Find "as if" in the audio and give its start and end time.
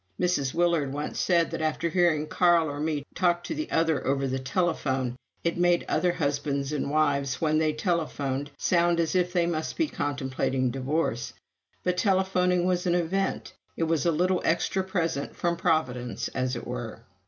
8.99-9.31